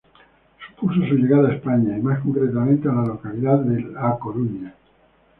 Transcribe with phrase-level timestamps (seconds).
[0.65, 4.73] Supuso su llegada a España y más concretamente a la localidad de A Coruña.